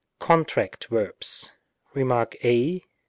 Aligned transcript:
Contract 0.17 0.87
verbs. 0.87 1.51
Rem. 1.93 2.11
a. 2.43 2.81